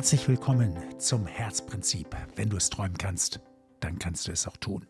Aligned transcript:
Herzlich 0.00 0.28
willkommen 0.28 0.78
zum 0.98 1.26
Herzprinzip. 1.26 2.16
Wenn 2.34 2.48
du 2.48 2.56
es 2.56 2.70
träumen 2.70 2.96
kannst, 2.96 3.40
dann 3.80 3.98
kannst 3.98 4.26
du 4.26 4.32
es 4.32 4.48
auch 4.48 4.56
tun. 4.56 4.86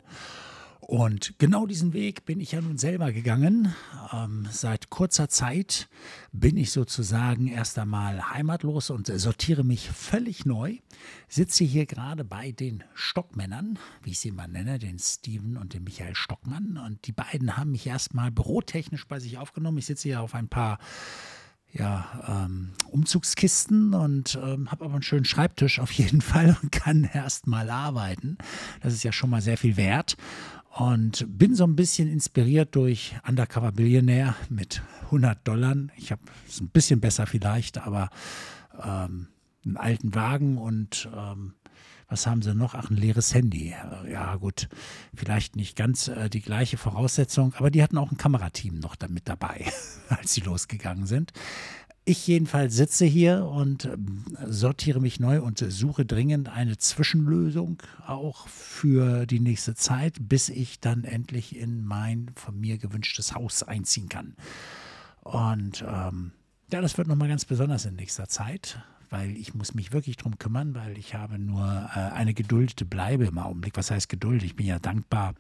Und 0.79 1.37
genau 1.39 1.67
diesen 1.67 1.95
Weg 1.95 2.25
bin 2.27 2.39
ich 2.39 2.53
ja 2.53 2.61
nun 2.61 2.79
selber 2.79 3.11
gegangen. 3.11 3.75
Ähm, 4.13 4.47
seit 4.53 4.89
kurzer 4.89 5.29
Zeit 5.29 5.89
bin 6.31 6.57
ich 6.57 6.71
sozusagen 6.71 7.49
erst 7.49 7.77
einmal 7.81 8.31
heimatlos 8.31 8.91
und 8.91 9.09
sortiere 9.09 9.65
mich 9.65 9.91
völlig 9.91 10.47
neu. 10.47 10.77
Sitze 11.27 11.65
hier 11.65 11.87
gerade 11.87 12.23
bei 12.23 12.53
den 12.53 12.85
Stockmännern, 12.95 13.81
wie 14.05 14.11
ich 14.11 14.21
sie 14.21 14.31
mal 14.31 14.47
nenne, 14.47 14.79
den 14.79 15.01
Steven 15.01 15.57
und 15.57 15.75
den 15.75 15.83
Michael 15.83 16.15
Stockmann. 16.15 16.77
Und 16.87 17.09
die 17.09 17.13
beiden 17.13 17.57
haben 17.57 17.73
mich 17.73 17.89
erstmal 17.89 18.31
bürotechnisch 18.31 19.09
bei 19.09 19.19
sich 19.19 19.39
aufgenommen. 19.39 19.79
Ich 19.79 19.87
sitze 19.87 20.09
hier 20.09 20.21
auf 20.21 20.37
ein 20.37 20.47
paar 20.47 20.79
ja, 21.73 22.45
ähm, 22.47 22.71
Umzugskisten 22.91 23.95
und 23.95 24.39
ähm, 24.43 24.71
habe 24.71 24.85
aber 24.85 24.95
einen 24.95 25.03
schönen 25.03 25.25
Schreibtisch 25.25 25.79
auf 25.79 25.93
jeden 25.93 26.21
Fall 26.21 26.57
und 26.63 26.73
kann 26.73 27.05
erstmal 27.05 27.71
arbeiten. 27.71 28.39
Das 28.81 28.93
ist 28.93 29.03
ja 29.03 29.13
schon 29.13 29.31
mal 29.31 29.43
sehr 29.43 29.57
viel 29.57 29.77
wert 29.77 30.17
und 30.77 31.27
bin 31.29 31.55
so 31.55 31.65
ein 31.65 31.77
bisschen 31.77 32.09
inspiriert 32.09 32.75
durch 32.77 33.15
Undercover 33.27 33.73
Billionaire 33.73 34.35
mit 34.49 34.83
100 35.07 35.47
Dollar. 35.47 35.77
Ich 35.97 36.13
habe 36.13 36.23
es 36.49 36.61
ein 36.61 36.69
bisschen 36.69 37.01
besser 37.01 37.27
vielleicht, 37.27 37.79
aber 37.79 38.11
ähm, 38.83 39.29
einen 39.65 39.77
alten 39.77 40.15
Wagen 40.15 40.59
und 40.59 41.09
ähm, 41.15 41.55
was 42.11 42.27
haben 42.27 42.43
sie 42.43 42.55
noch? 42.55 42.75
Ach, 42.75 42.91
ein 42.91 42.97
leeres 42.97 43.33
Handy. 43.33 43.75
Ja, 44.11 44.37
gut, 44.37 44.69
vielleicht 45.15 45.57
nicht 45.57 45.77
ganz 45.77 46.09
äh, 46.09 46.29
die 46.29 46.43
gleiche 46.43 46.77
Voraussetzung, 46.77 47.55
aber 47.55 47.71
die 47.71 47.83
hatten 47.83 47.97
auch 47.99 48.11
ein 48.11 48.19
Kamerateam 48.19 48.79
noch 48.79 48.97
damit 48.97 49.29
dabei, 49.29 49.65
als 50.09 50.35
sie 50.35 50.41
losgegangen 50.41 51.07
sind. 51.07 51.33
Ich 52.05 52.27
jedenfalls 52.27 52.75
sitze 52.75 53.05
hier 53.05 53.45
und 53.45 53.85
ähm, 53.85 54.25
sortiere 54.47 55.01
mich 55.01 55.21
neu 55.21 55.41
und 55.41 55.59
suche 55.59 56.05
dringend 56.05 56.49
eine 56.49 56.77
Zwischenlösung 56.77 57.81
auch 58.07 58.49
für 58.49 59.27
die 59.27 59.39
nächste 59.39 59.75
Zeit, 59.75 60.17
bis 60.21 60.49
ich 60.49 60.81
dann 60.81 61.05
endlich 61.05 61.55
in 61.55 61.85
mein 61.85 62.33
von 62.35 62.59
mir 62.59 62.79
gewünschtes 62.79 63.35
Haus 63.35 63.63
einziehen 63.63 64.09
kann. 64.09 64.35
Und 65.23 65.85
ähm, 65.87 66.33
ja, 66.73 66.81
das 66.81 66.99
wird 66.99 67.07
nochmal 67.07 67.29
ganz 67.29 67.45
besonders 67.45 67.85
in 67.85 67.95
nächster 67.95 68.29
Zeit, 68.29 68.83
weil 69.11 69.37
ich 69.37 69.55
muss 69.55 69.75
mich 69.75 69.93
wirklich 69.93 70.17
drum 70.17 70.39
kümmern, 70.39 70.75
weil 70.75 70.97
ich 70.97 71.15
habe 71.15 71.39
nur 71.39 71.91
äh, 71.95 71.99
eine 71.99 72.33
geduldete 72.33 72.85
Bleibe 72.85 73.27
im 73.27 73.39
Augenblick. 73.39 73.77
Was 73.77 73.91
heißt 73.91 74.09
Geduld? 74.09 74.43
Ich 74.43 74.57
bin 74.57 74.67
ja 74.67 74.79
dankbar, 74.79 75.35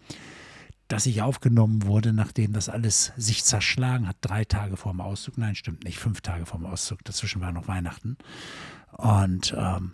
dass 0.89 1.07
ich 1.07 1.23
aufgenommen 1.23 1.85
wurde, 1.85 2.13
nachdem 2.13 2.53
das 2.53 2.69
alles 2.69 3.13
sich 3.17 3.45
zerschlagen 3.45 4.09
hat, 4.09 4.17
drei 4.21 4.45
Tage 4.45 4.77
vor 4.77 4.93
dem 4.93 5.01
Auszug. 5.01 5.39
Nein, 5.39 5.55
stimmt 5.55 5.85
nicht, 5.85 5.99
fünf 5.99 6.21
Tage 6.21 6.47
vor 6.47 6.59
dem 6.59 6.67
Auszug. 6.67 7.05
Dazwischen 7.05 7.41
war 7.41 7.53
noch 7.53 7.69
Weihnachten. 7.69 8.19
Und 8.97 9.55
ähm, 9.57 9.93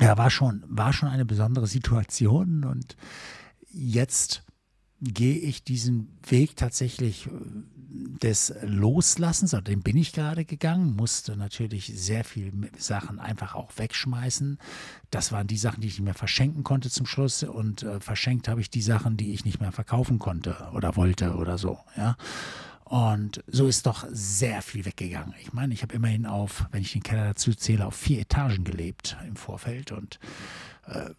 ja, 0.00 0.18
war 0.18 0.30
schon, 0.30 0.64
war 0.66 0.92
schon 0.92 1.08
eine 1.08 1.24
besondere 1.24 1.68
Situation. 1.68 2.64
Und 2.64 2.96
jetzt 3.70 4.42
gehe 5.00 5.36
ich 5.36 5.64
diesen 5.64 6.08
Weg 6.28 6.56
tatsächlich 6.56 7.26
äh, 7.26 7.30
des 8.22 8.54
Loslassens, 8.62 9.54
oder 9.54 9.62
den 9.62 9.82
bin 9.82 9.96
ich 9.96 10.12
gerade 10.12 10.44
gegangen, 10.44 10.96
musste 10.96 11.36
natürlich 11.36 11.92
sehr 11.94 12.24
viele 12.24 12.52
Sachen 12.76 13.20
einfach 13.20 13.54
auch 13.54 13.70
wegschmeißen. 13.76 14.58
Das 15.10 15.30
waren 15.30 15.46
die 15.46 15.56
Sachen, 15.56 15.80
die 15.80 15.88
ich 15.88 15.98
nicht 15.98 16.04
mehr 16.04 16.14
verschenken 16.14 16.64
konnte 16.64 16.90
zum 16.90 17.06
Schluss 17.06 17.42
und 17.42 17.82
äh, 17.82 18.00
verschenkt 18.00 18.48
habe 18.48 18.60
ich 18.60 18.70
die 18.70 18.82
Sachen, 18.82 19.16
die 19.16 19.32
ich 19.32 19.44
nicht 19.44 19.60
mehr 19.60 19.72
verkaufen 19.72 20.18
konnte 20.18 20.56
oder 20.74 20.96
wollte 20.96 21.34
oder 21.34 21.58
so, 21.58 21.78
ja. 21.96 22.16
Und 22.84 23.42
so 23.46 23.66
ist 23.66 23.86
doch 23.86 24.06
sehr 24.10 24.60
viel 24.60 24.84
weggegangen. 24.84 25.34
Ich 25.40 25.54
meine, 25.54 25.72
ich 25.72 25.82
habe 25.82 25.94
immerhin 25.94 26.26
auf, 26.26 26.66
wenn 26.70 26.82
ich 26.82 26.92
den 26.92 27.02
Keller 27.02 27.24
dazu 27.24 27.54
zähle, 27.54 27.86
auf 27.86 27.94
vier 27.94 28.20
Etagen 28.20 28.62
gelebt 28.62 29.16
im 29.26 29.36
Vorfeld 29.36 29.90
und 29.90 30.18
äh, 30.86 31.10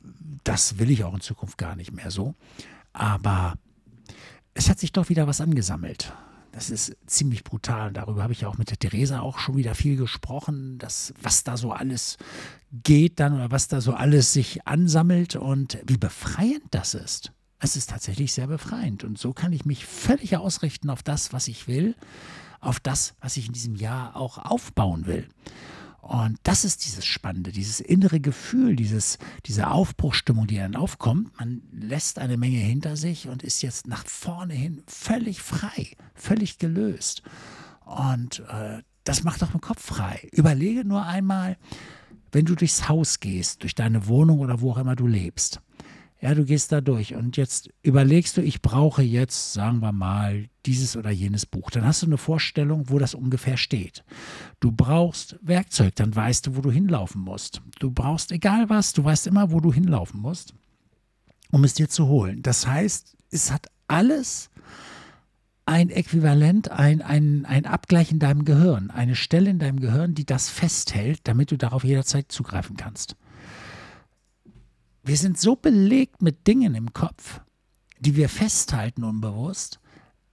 das 0.44 0.78
will 0.78 0.92
ich 0.92 1.04
auch 1.04 1.14
in 1.14 1.22
Zukunft 1.22 1.58
gar 1.58 1.76
nicht 1.76 1.92
mehr 1.92 2.12
so. 2.12 2.36
Aber 2.96 3.56
es 4.54 4.70
hat 4.70 4.80
sich 4.80 4.94
doch 4.94 5.10
wieder 5.10 5.28
was 5.28 5.42
angesammelt. 5.42 6.14
Das 6.54 6.70
ist 6.70 6.96
ziemlich 7.06 7.44
brutal. 7.44 7.92
Darüber 7.92 8.24
habe 8.24 8.32
ich 8.32 8.42
ja 8.42 8.48
auch 8.48 8.58
mit 8.58 8.70
der 8.70 8.80
Theresa 8.80 9.20
auch 9.20 9.38
schon 9.38 9.58
wieder 9.58 9.76
viel 9.76 9.98
gesprochen, 9.98 10.78
dass, 10.78 11.14
was 11.22 11.44
da 11.44 11.58
so 11.58 11.74
alles 11.74 12.18
geht 12.72 13.20
dann 13.20 13.34
oder 13.34 13.52
was 13.52 13.68
da 13.68 13.82
so 13.82 13.94
alles 13.94 14.32
sich 14.32 14.66
ansammelt 14.66 15.36
und 15.36 15.78
wie 15.86 15.98
befreiend 15.98 16.64
das 16.72 16.94
ist. 16.94 17.34
Es 17.60 17.76
ist 17.76 17.90
tatsächlich 17.90 18.32
sehr 18.32 18.48
befreiend. 18.48 19.04
Und 19.04 19.18
so 19.18 19.34
kann 19.34 19.52
ich 19.52 19.66
mich 19.66 19.86
völlig 19.86 20.38
ausrichten 20.38 20.90
auf 20.90 21.04
das, 21.04 21.34
was 21.34 21.50
ich 21.50 21.68
will, 21.68 21.96
auf 22.62 22.80
das, 22.80 23.16
was 23.20 23.36
ich 23.36 23.48
in 23.48 23.54
diesem 23.54 23.76
Jahr 23.76 24.16
auch 24.16 24.38
aufbauen 24.38 25.06
will. 25.06 25.28
Und 26.06 26.38
das 26.44 26.66
ist 26.66 26.86
dieses 26.86 27.04
Spannende, 27.04 27.52
dieses 27.52 27.80
innere 27.80 28.20
Gefühl, 28.20 28.76
dieses, 28.76 29.18
diese 29.48 29.72
Aufbruchstimmung, 29.72 30.46
die 30.46 30.58
dann 30.58 30.76
aufkommt. 30.76 31.32
Man 31.40 31.64
lässt 31.72 32.20
eine 32.20 32.38
Menge 32.38 32.60
hinter 32.60 32.96
sich 32.96 33.28
und 33.28 33.42
ist 33.42 33.64
jetzt 33.64 33.88
nach 33.88 34.06
vorne 34.06 34.54
hin 34.54 34.84
völlig 34.86 35.42
frei, 35.42 35.98
völlig 36.14 36.60
gelöst. 36.60 37.24
Und 37.86 38.44
äh, 38.52 38.84
das 39.04 39.24
macht 39.24 39.44
auch 39.44 39.50
den 39.50 39.62
Kopf 39.62 39.84
frei. 39.84 40.30
Überlege 40.32 40.86
nur 40.86 41.08
einmal, 41.08 41.58
wenn 42.32 42.46
du 42.46 42.54
durchs 42.54 42.88
Haus 42.88 43.20
gehst, 43.20 43.64
durch 43.64 43.74
deine 43.74 44.06
Wohnung 44.06 44.42
oder 44.42 44.62
wo 44.62 44.74
auch 44.74 44.78
immer 44.78 44.96
du 44.96 45.08
lebst. 45.08 45.60
Ja, 46.26 46.34
du 46.34 46.44
gehst 46.44 46.72
da 46.72 46.82
durch 46.82 47.14
und 47.14 47.38
jetzt 47.38 47.70
überlegst 47.84 48.36
du, 48.36 48.42
ich 48.42 48.64
brauche 48.64 49.04
jetzt, 49.04 49.54
sagen 49.54 49.82
wir 49.82 49.92
mal, 49.92 50.48
dieses 50.66 50.98
oder 50.98 51.12
jenes 51.12 51.46
Buch. 51.46 51.70
Dann 51.70 51.86
hast 51.86 52.02
du 52.02 52.08
eine 52.08 52.18
Vorstellung, 52.18 52.90
wo 52.90 52.98
das 52.98 53.14
ungefähr 53.14 53.58
steht. 53.58 54.04
Du 54.60 54.72
brauchst 54.72 55.38
Werkzeug, 55.44 55.94
dann 55.98 56.16
weißt 56.16 56.48
du, 56.48 56.56
wo 56.56 56.62
du 56.62 56.72
hinlaufen 56.72 57.22
musst. 57.22 57.62
Du 57.78 57.92
brauchst 57.92 58.32
egal 58.32 58.70
was, 58.70 58.92
du 58.94 59.04
weißt 59.04 59.28
immer, 59.28 59.52
wo 59.52 59.60
du 59.60 59.72
hinlaufen 59.72 60.20
musst, 60.20 60.56
um 61.52 61.64
es 61.64 61.76
dir 61.76 61.90
zu 61.90 62.08
holen. 62.08 62.42
Das 62.42 62.66
heißt, 62.66 63.16
es 63.30 63.52
hat 63.52 63.68
alles 63.88 64.50
ein 65.68 65.92
Äquivalent, 65.92 66.72
ein, 66.72 67.04
ein, 67.04 67.46
ein 67.46 67.68
Abgleich 67.68 68.12
in 68.12 68.18
deinem 68.18 68.46
Gehirn, 68.46 68.90
eine 68.90 69.16
Stelle 69.16 69.52
in 69.52 69.60
deinem 69.60 69.80
Gehirn, 69.80 70.16
die 70.16 70.26
das 70.26 70.50
festhält, 70.50 71.20
damit 71.26 71.52
du 71.52 71.56
darauf 71.56 71.84
jederzeit 71.84 72.32
zugreifen 72.32 72.78
kannst. 72.78 73.16
Wir 75.06 75.18
sind 75.18 75.40
so 75.40 75.56
belegt 75.56 76.24
mit 76.24 76.48
Dingen 76.48 76.74
im 76.74 76.92
Kopf, 76.92 77.40
die 78.00 78.16
wir 78.16 78.28
festhalten 78.28 79.04
unbewusst, 79.04 79.80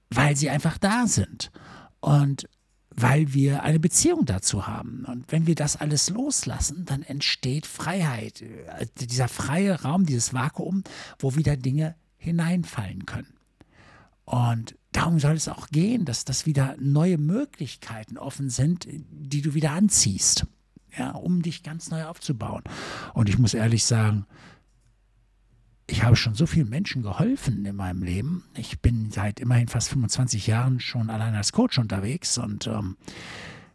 weil 0.08 0.34
sie 0.34 0.48
einfach 0.48 0.78
da 0.78 1.06
sind 1.06 1.52
und 2.00 2.48
weil 2.88 3.34
wir 3.34 3.64
eine 3.64 3.78
Beziehung 3.78 4.24
dazu 4.24 4.66
haben. 4.66 5.04
Und 5.06 5.30
wenn 5.30 5.46
wir 5.46 5.54
das 5.54 5.76
alles 5.76 6.08
loslassen, 6.08 6.86
dann 6.86 7.02
entsteht 7.02 7.66
Freiheit, 7.66 8.42
dieser 8.98 9.28
freie 9.28 9.82
Raum, 9.82 10.06
dieses 10.06 10.32
Vakuum, 10.32 10.84
wo 11.18 11.36
wieder 11.36 11.58
Dinge 11.58 11.94
hineinfallen 12.16 13.04
können. 13.04 13.34
Und 14.24 14.76
darum 14.92 15.18
soll 15.18 15.34
es 15.34 15.48
auch 15.48 15.68
gehen, 15.68 16.06
dass 16.06 16.24
das 16.24 16.46
wieder 16.46 16.76
neue 16.78 17.18
Möglichkeiten 17.18 18.16
offen 18.16 18.48
sind, 18.48 18.86
die 18.88 19.42
du 19.42 19.52
wieder 19.52 19.72
anziehst, 19.72 20.46
ja, 20.96 21.10
um 21.10 21.42
dich 21.42 21.62
ganz 21.62 21.90
neu 21.90 22.04
aufzubauen. 22.04 22.62
Und 23.12 23.28
ich 23.28 23.38
muss 23.38 23.52
ehrlich 23.52 23.84
sagen, 23.84 24.26
ich 25.92 26.02
habe 26.04 26.16
schon 26.16 26.34
so 26.34 26.46
vielen 26.46 26.70
Menschen 26.70 27.02
geholfen 27.02 27.66
in 27.66 27.76
meinem 27.76 28.02
Leben. 28.02 28.44
Ich 28.56 28.80
bin 28.80 29.10
seit 29.10 29.40
immerhin 29.40 29.68
fast 29.68 29.90
25 29.90 30.46
Jahren 30.46 30.80
schon 30.80 31.10
allein 31.10 31.34
als 31.34 31.52
Coach 31.52 31.78
unterwegs 31.78 32.38
und 32.38 32.66
ähm, 32.66 32.96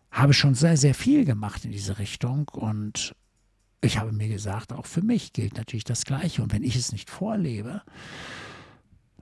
habe 0.10 0.34
schon 0.34 0.56
sehr, 0.56 0.78
sehr 0.78 0.96
viel 0.96 1.26
gemacht 1.26 1.64
in 1.64 1.72
diese 1.72 2.00
Richtung. 2.00 2.50
Und 2.50 3.14
ich 3.82 4.00
habe 4.00 4.12
mir 4.14 4.30
gesagt, 4.30 4.74
auch 4.74 4.88
für 4.88 5.04
mich 5.04 5.32
gilt 5.32 5.58
natürlich 5.58 5.84
das 5.84 6.06
Gleiche. 6.06 6.42
Und 6.42 6.52
wenn 6.54 6.64
ich 6.64 6.76
es 6.76 6.92
nicht 6.92 7.12
vorlebe, 7.12 7.84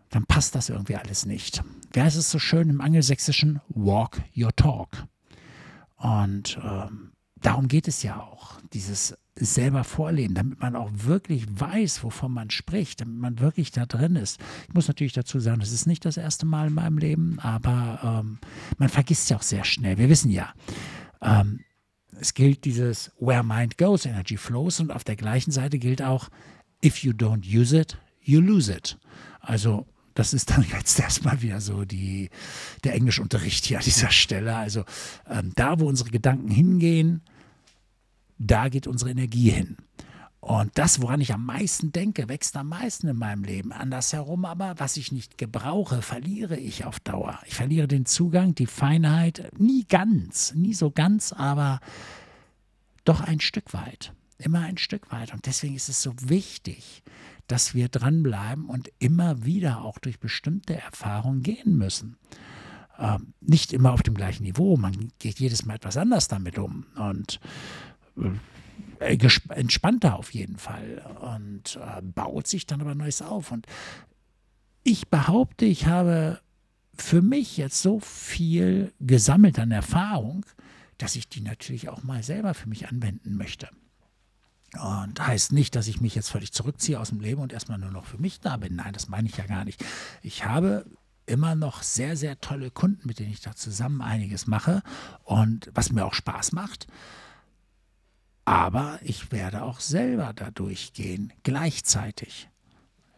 dann 0.10 0.26
passt 0.26 0.56
das 0.56 0.70
irgendwie 0.70 0.96
alles 0.96 1.26
nicht. 1.26 1.64
Wer 1.92 2.08
ist 2.08 2.16
es 2.16 2.32
so 2.32 2.40
schön 2.40 2.70
im 2.70 2.80
angelsächsischen 2.80 3.60
Walk 3.68 4.22
Your 4.38 4.56
Talk? 4.56 5.06
Und 5.98 6.58
ähm, 6.64 7.12
darum 7.46 7.68
geht 7.68 7.88
es 7.88 8.04
ja 8.04 8.20
auch, 8.20 8.60
dieses 8.74 9.18
selber 9.36 9.84
vorleben, 9.84 10.34
damit 10.34 10.60
man 10.62 10.76
auch 10.76 10.90
wirklich 10.94 11.46
weiß, 11.50 12.04
wovon 12.04 12.32
man 12.32 12.50
spricht, 12.50 13.02
damit 13.02 13.20
man 13.20 13.40
wirklich 13.40 13.72
da 13.72 13.86
drin 13.86 14.16
ist. 14.16 14.40
Ich 14.68 14.74
muss 14.74 14.88
natürlich 14.88 15.14
dazu 15.14 15.40
sagen, 15.40 15.60
das 15.60 15.72
ist 15.72 15.88
nicht 15.88 16.06
das 16.06 16.18
erste 16.18 16.46
Mal 16.46 16.68
in 16.68 16.74
meinem 16.74 16.98
Leben, 16.98 17.38
aber 17.40 18.00
ähm, 18.24 18.40
man 18.78 18.90
vergisst 18.90 19.30
ja 19.30 19.38
auch 19.38 19.44
sehr 19.44 19.66
schnell. 19.66 19.98
Wir 19.98 20.10
wissen 20.10 20.32
ja, 20.32 20.54
ähm, 21.22 21.60
es 22.20 22.34
gilt 22.34 22.64
dieses 22.64 23.12
Where 23.20 23.44
Mind 23.44 23.78
Goes, 23.78 24.06
Energy 24.06 24.38
Flows 24.38 24.80
und 24.80 24.92
auf 24.92 25.04
der 25.04 25.18
gleichen 25.18 25.52
Seite 25.52 25.80
gilt 25.80 26.02
auch, 26.02 26.30
if 26.84 27.00
you 27.00 27.12
don't 27.12 27.46
use 27.46 27.78
it, 27.78 27.98
you 28.22 28.40
lose 28.40 28.74
it. 28.74 28.98
Also 29.42 29.86
das 30.14 30.34
ist 30.34 30.50
dann 30.50 30.66
jetzt 30.72 30.98
erstmal 31.00 31.42
wieder 31.42 31.60
so 31.60 31.84
die, 31.84 32.30
der 32.86 32.96
Englischunterricht 32.96 33.66
hier 33.66 33.80
an 33.80 33.84
dieser 33.84 34.12
Stelle. 34.12 34.56
Also 34.56 34.86
ähm, 35.30 35.52
da, 35.56 35.80
wo 35.80 35.88
unsere 35.88 36.10
Gedanken 36.10 36.50
hingehen, 36.50 37.22
da 38.38 38.70
geht 38.70 38.88
unsere 38.88 39.12
Energie 39.12 39.50
hin. 39.50 39.78
Und 40.46 40.78
das, 40.78 41.02
woran 41.02 41.22
ich 41.22 41.34
am 41.34 41.44
meisten 41.44 41.92
denke, 41.92 42.30
wächst 42.30 42.56
am 42.56 42.70
meisten 42.70 43.08
in 43.08 43.18
meinem 43.18 43.44
Leben. 43.44 43.72
Andersherum 43.72 44.46
aber, 44.46 44.76
was 44.78 44.96
ich 44.96 45.12
nicht 45.12 45.40
gebrauche, 45.40 46.04
verliere 46.04 46.56
ich 46.56 46.86
auf 46.86 47.00
Dauer. 47.00 47.40
Ich 47.48 47.56
verliere 47.56 47.88
den 47.88 48.06
Zugang, 48.06 48.54
die 48.54 48.68
Feinheit, 48.68 49.52
nie 49.58 49.86
ganz, 49.86 50.54
nie 50.54 50.76
so 50.76 50.92
ganz, 50.92 51.34
aber 51.34 51.80
doch 53.06 53.22
ein 53.22 53.40
Stück 53.40 53.74
weit. 53.74 54.14
Immer 54.38 54.60
ein 54.60 54.78
Stück 54.78 55.12
weit. 55.12 55.34
Und 55.34 55.48
deswegen 55.48 55.76
ist 55.76 55.90
es 55.90 56.04
so 56.04 56.14
wichtig, 56.22 57.02
dass 57.48 57.74
wir 57.74 57.90
dranbleiben 57.90 58.66
und 58.66 58.92
immer 59.00 59.46
wieder 59.46 59.84
auch 59.84 59.98
durch 59.98 60.20
bestimmte 60.20 60.76
Erfahrungen 60.80 61.42
gehen 61.42 61.76
müssen. 61.76 62.18
Ähm, 63.00 63.34
nicht 63.42 63.74
immer 63.74 63.94
auf 63.94 64.04
dem 64.04 64.14
gleichen 64.14 64.44
Niveau, 64.44 64.78
man 64.78 65.12
geht 65.18 65.40
jedes 65.40 65.66
Mal 65.66 65.76
etwas 65.76 65.98
anders 65.98 66.28
damit 66.28 66.58
um 66.60 66.86
und 66.96 67.40
entspannter 69.00 70.16
auf 70.16 70.34
jeden 70.34 70.58
Fall 70.58 71.06
und 71.22 71.78
äh, 71.78 72.02
baut 72.02 72.48
sich 72.48 72.66
dann 72.66 72.82
aber 72.82 72.96
Neues 72.96 73.22
auf. 73.22 73.52
Und 73.52 73.66
ich 74.84 75.10
behaupte, 75.10 75.66
ich 75.66 75.88
habe 75.88 76.40
für 76.98 77.22
mich 77.22 77.58
jetzt 77.58 77.82
so 77.82 78.00
viel 78.00 78.94
gesammelt 79.00 79.60
an 79.60 79.72
Erfahrung, 79.72 80.46
dass 80.98 81.16
ich 81.16 81.28
die 81.28 81.42
natürlich 81.42 81.90
auch 81.90 82.04
mal 82.04 82.24
selber 82.24 82.54
für 82.54 82.70
mich 82.70 82.88
anwenden 82.88 83.36
möchte. 83.36 83.70
Und 84.82 85.26
heißt 85.26 85.54
nicht, 85.54 85.76
dass 85.76 85.88
ich 85.88 86.02
mich 86.02 86.16
jetzt 86.16 86.30
völlig 86.30 86.52
zurückziehe 86.52 87.00
aus 87.00 87.10
dem 87.10 87.20
Leben 87.20 87.42
und 87.42 87.54
erstmal 87.54 87.78
nur 87.78 87.92
noch 87.92 88.06
für 88.06 88.18
mich 88.18 88.40
da 88.40 88.58
bin. 88.58 88.76
Nein, 88.76 88.94
das 88.94 89.08
meine 89.08 89.28
ich 89.28 89.38
ja 89.38 89.46
gar 89.46 89.66
nicht. 89.66 89.84
Ich 90.22 90.46
habe 90.46 90.86
immer 91.26 91.56
noch 91.56 91.82
sehr, 91.82 92.18
sehr 92.18 92.40
tolle 92.40 92.72
Kunden, 92.72 93.08
mit 93.08 93.20
denen 93.20 93.32
ich 93.32 93.42
da 93.42 93.56
zusammen 93.56 94.02
einiges 94.02 94.48
mache 94.48 94.84
und 95.24 95.72
was 95.74 95.92
mir 95.92 96.06
auch 96.06 96.14
Spaß 96.14 96.52
macht. 96.52 96.88
Aber 98.46 99.00
ich 99.02 99.32
werde 99.32 99.64
auch 99.64 99.80
selber 99.80 100.32
da 100.36 100.52
durchgehen, 100.52 101.34
gleichzeitig. 101.44 102.48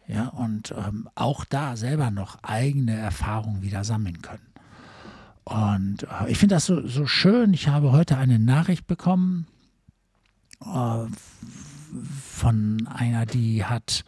Ja, 0.06 0.28
und 0.28 0.74
ähm, 0.76 1.06
auch 1.14 1.44
da 1.44 1.76
selber 1.76 2.10
noch 2.10 2.42
eigene 2.42 2.96
Erfahrungen 2.96 3.60
wieder 3.60 3.84
sammeln 3.84 4.22
können. 4.22 4.48
Und 5.44 6.04
äh, 6.04 6.30
ich 6.30 6.38
finde 6.38 6.54
das 6.54 6.64
so, 6.64 6.86
so 6.86 7.06
schön. 7.06 7.52
Ich 7.52 7.68
habe 7.68 7.92
heute 7.92 8.16
eine 8.16 8.38
Nachricht 8.38 8.86
bekommen 8.86 9.46
äh, 10.64 11.06
von 12.22 12.86
einer, 12.86 13.26
die 13.26 13.66
hat, 13.66 14.04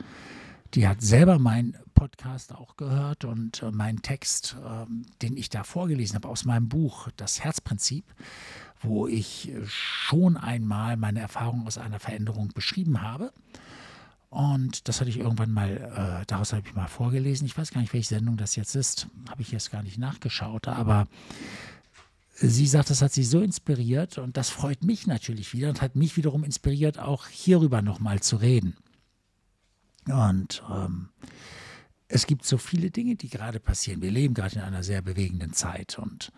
die 0.74 0.88
hat 0.88 1.02
selber 1.02 1.38
meinen 1.38 1.76
Podcast 2.00 2.54
auch 2.54 2.78
gehört 2.78 3.26
und 3.26 3.62
äh, 3.62 3.70
meinen 3.70 4.00
Text, 4.00 4.56
äh, 4.64 4.86
den 5.20 5.36
ich 5.36 5.50
da 5.50 5.64
vorgelesen 5.64 6.14
habe 6.14 6.28
aus 6.28 6.46
meinem 6.46 6.66
Buch 6.66 7.08
Das 7.18 7.44
Herzprinzip, 7.44 8.06
wo 8.80 9.06
ich 9.06 9.52
schon 9.66 10.38
einmal 10.38 10.96
meine 10.96 11.20
Erfahrung 11.20 11.66
aus 11.66 11.76
einer 11.76 12.00
Veränderung 12.00 12.48
beschrieben 12.54 13.02
habe. 13.02 13.34
Und 14.30 14.88
das 14.88 15.00
hatte 15.00 15.10
ich 15.10 15.18
irgendwann 15.18 15.52
mal, 15.52 16.22
äh, 16.22 16.24
daraus 16.26 16.54
habe 16.54 16.66
ich 16.66 16.74
mal 16.74 16.86
vorgelesen. 16.86 17.44
Ich 17.44 17.58
weiß 17.58 17.70
gar 17.70 17.82
nicht, 17.82 17.92
welche 17.92 18.08
Sendung 18.08 18.38
das 18.38 18.56
jetzt 18.56 18.76
ist, 18.76 19.08
habe 19.28 19.42
ich 19.42 19.52
jetzt 19.52 19.70
gar 19.70 19.82
nicht 19.82 19.98
nachgeschaut, 19.98 20.68
aber 20.68 21.06
sie 22.34 22.66
sagt, 22.66 22.88
das 22.88 23.02
hat 23.02 23.12
sie 23.12 23.24
so 23.24 23.42
inspiriert 23.42 24.16
und 24.16 24.38
das 24.38 24.48
freut 24.48 24.84
mich 24.84 25.06
natürlich 25.06 25.52
wieder 25.52 25.68
und 25.68 25.82
hat 25.82 25.96
mich 25.96 26.16
wiederum 26.16 26.44
inspiriert, 26.44 26.98
auch 26.98 27.26
hierüber 27.26 27.82
nochmal 27.82 28.20
zu 28.20 28.36
reden. 28.36 28.74
Und 30.06 30.62
ähm, 30.70 31.10
es 32.12 32.26
gibt 32.26 32.44
so 32.44 32.58
viele 32.58 32.90
Dinge, 32.90 33.14
die 33.14 33.28
gerade 33.28 33.60
passieren. 33.60 34.02
Wir 34.02 34.10
leben 34.10 34.34
gerade 34.34 34.56
in 34.56 34.62
einer 34.62 34.82
sehr 34.82 35.00
bewegenden 35.00 35.52
Zeit 35.52 35.98
und 35.98 36.32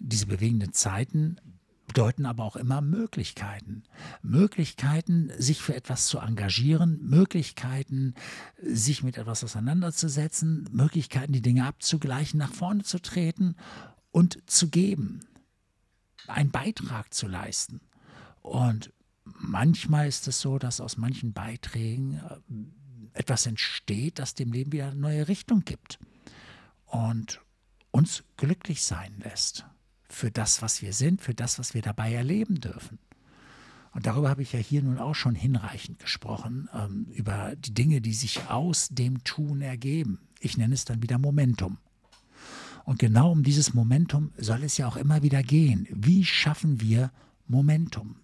diese 0.00 0.26
bewegenden 0.26 0.72
Zeiten 0.72 1.40
bedeuten 1.86 2.26
aber 2.26 2.44
auch 2.44 2.56
immer 2.56 2.80
Möglichkeiten. 2.80 3.84
Möglichkeiten, 4.22 5.30
sich 5.38 5.60
für 5.60 5.76
etwas 5.76 6.06
zu 6.06 6.18
engagieren, 6.18 6.98
Möglichkeiten, 7.02 8.14
sich 8.60 9.02
mit 9.02 9.18
etwas 9.18 9.44
auseinanderzusetzen, 9.44 10.68
Möglichkeiten, 10.72 11.32
die 11.32 11.42
Dinge 11.42 11.66
abzugleichen, 11.66 12.38
nach 12.38 12.52
vorne 12.52 12.82
zu 12.82 13.00
treten 13.00 13.56
und 14.10 14.38
zu 14.50 14.68
geben 14.68 15.20
einen 16.26 16.50
Beitrag 16.50 17.12
zu 17.12 17.26
leisten. 17.26 17.80
Und 18.40 18.92
manchmal 19.24 20.08
ist 20.08 20.26
es 20.28 20.40
so, 20.40 20.58
dass 20.58 20.80
aus 20.80 20.96
manchen 20.96 21.32
Beiträgen 21.32 22.20
äh, 22.28 22.36
etwas 23.14 23.46
entsteht, 23.46 24.18
das 24.18 24.34
dem 24.34 24.52
Leben 24.52 24.72
wieder 24.72 24.88
eine 24.88 24.96
neue 24.96 25.28
Richtung 25.28 25.64
gibt 25.64 25.98
und 26.86 27.40
uns 27.90 28.24
glücklich 28.36 28.82
sein 28.82 29.14
lässt 29.18 29.66
für 30.08 30.30
das, 30.30 30.62
was 30.62 30.82
wir 30.82 30.92
sind, 30.92 31.22
für 31.22 31.34
das, 31.34 31.58
was 31.58 31.74
wir 31.74 31.82
dabei 31.82 32.12
erleben 32.12 32.60
dürfen. 32.60 32.98
Und 33.92 34.06
darüber 34.06 34.30
habe 34.30 34.42
ich 34.42 34.52
ja 34.52 34.58
hier 34.58 34.82
nun 34.82 34.98
auch 34.98 35.14
schon 35.14 35.34
hinreichend 35.34 35.98
gesprochen, 35.98 36.68
ähm, 36.74 37.06
über 37.12 37.54
die 37.56 37.74
Dinge, 37.74 38.00
die 38.00 38.14
sich 38.14 38.48
aus 38.48 38.88
dem 38.88 39.22
Tun 39.24 39.60
ergeben. 39.60 40.20
Ich 40.40 40.56
nenne 40.56 40.74
es 40.74 40.84
dann 40.84 41.02
wieder 41.02 41.18
Momentum. 41.18 41.78
Und 42.84 42.98
genau 42.98 43.30
um 43.30 43.42
dieses 43.42 43.74
Momentum 43.74 44.32
soll 44.36 44.64
es 44.64 44.76
ja 44.76 44.88
auch 44.88 44.96
immer 44.96 45.22
wieder 45.22 45.42
gehen. 45.42 45.86
Wie 45.90 46.24
schaffen 46.24 46.80
wir 46.80 47.12
Momentum? 47.46 48.16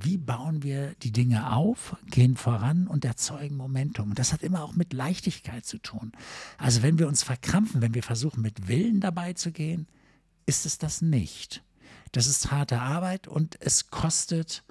Wie 0.00 0.16
bauen 0.16 0.62
wir 0.62 0.94
die 1.02 1.12
Dinge 1.12 1.52
auf, 1.52 1.96
gehen 2.06 2.36
voran 2.36 2.86
und 2.86 3.04
erzeugen 3.04 3.56
Momentum? 3.56 4.10
Und 4.10 4.18
das 4.18 4.32
hat 4.32 4.42
immer 4.42 4.62
auch 4.62 4.74
mit 4.74 4.92
Leichtigkeit 4.92 5.64
zu 5.64 5.78
tun. 5.78 6.12
Also 6.56 6.82
wenn 6.82 6.98
wir 6.98 7.08
uns 7.08 7.22
verkrampfen, 7.22 7.82
wenn 7.82 7.94
wir 7.94 8.02
versuchen 8.02 8.42
mit 8.42 8.68
Willen 8.68 9.00
dabei 9.00 9.32
zu 9.32 9.52
gehen, 9.52 9.86
ist 10.46 10.66
es 10.66 10.78
das 10.78 11.02
nicht. 11.02 11.62
Das 12.12 12.26
ist 12.26 12.50
harte 12.50 12.80
Arbeit 12.80 13.28
und 13.28 13.60
es 13.60 13.90
kostet 13.90 14.64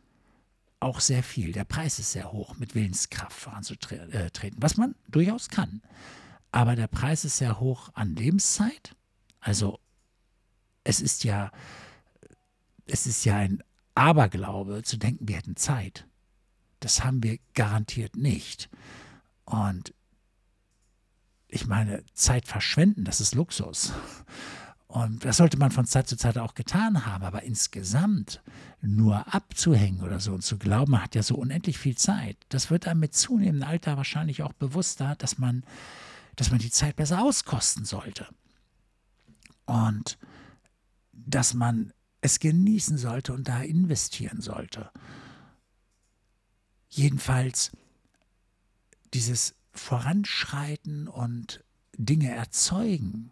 auch 0.80 1.00
sehr 1.00 1.24
viel. 1.24 1.52
Der 1.52 1.66
Preis 1.66 2.00
ist 2.00 2.12
sehr 2.12 2.32
hoch, 2.32 2.58
mit 2.58 2.76
Willenskraft 2.76 3.38
voranzutreten, 3.38 4.12
äh, 4.12 4.30
was 4.58 4.78
man 4.78 4.96
durchaus 5.10 5.50
kann. 5.50 5.82
Aber 6.52 6.76
der 6.76 6.88
Preis 6.88 7.26
ist 7.26 7.38
sehr 7.38 7.60
hoch 7.60 7.90
an 7.94 8.16
Lebenszeit 8.16 8.96
also 9.48 9.80
es 10.84 11.00
ist 11.00 11.24
ja, 11.24 11.52
es 12.86 13.08
ist 13.08 13.24
ja 13.24 13.38
ein 13.38 13.64
Aberglaube 13.98 14.84
zu 14.84 14.98
denken, 14.98 15.28
wir 15.28 15.38
hätten 15.38 15.56
Zeit. 15.56 16.06
Das 16.80 17.04
haben 17.04 17.24
wir 17.24 17.40
garantiert 17.54 18.16
nicht. 18.16 18.70
Und 19.46 19.94
ich 21.48 21.66
meine, 21.66 22.04
Zeit 22.14 22.46
verschwenden, 22.46 23.06
das 23.06 23.22
ist 23.22 23.34
Luxus. 23.36 23.94
Und 24.88 25.26
das 25.26 25.38
sollte 25.38 25.58
man 25.58 25.72
von 25.72 25.86
Zeit 25.86 26.08
zu 26.08 26.16
Zeit 26.16 26.38
auch 26.38 26.54
getan 26.54 27.06
haben. 27.06 27.24
Aber 27.24 27.44
insgesamt 27.44 28.42
nur 28.82 29.34
abzuhängen 29.34 30.02
oder 30.02 30.20
so 30.20 30.34
und 30.34 30.44
zu 30.44 30.58
glauben, 30.58 30.92
man 30.92 31.04
hat 31.04 31.16
ja 31.16 31.24
so 31.24 31.36
unendlich 31.36 31.78
viel 31.78 31.98
Zeit, 31.98 32.38
das 32.50 32.70
wird 32.70 32.88
einem 32.88 33.00
mit 33.00 33.16
zunehmendem 33.16 33.68
Alter 33.68 33.98
wahrscheinlich 33.98 34.44
auch 34.44 34.54
bewusster, 34.54 35.16
dass 35.18 35.38
man, 35.38 35.64
dass 36.36 36.52
man 36.52 36.60
die 36.60 36.72
Zeit 36.72 36.96
besser 36.96 37.22
auskosten 37.22 37.84
sollte 37.84 38.28
und 39.66 40.18
dass 41.12 41.54
man 41.54 41.92
es 42.22 42.40
genießen 42.40 42.98
sollte 42.98 43.34
und 43.34 43.48
da 43.48 43.62
investieren 43.62 44.42
sollte. 44.42 44.90
Jedenfalls 46.90 47.72
dieses 49.14 49.54
Voranschreiten 49.72 51.08
und 51.08 51.64
Dinge 51.98 52.32
erzeugen 52.32 53.32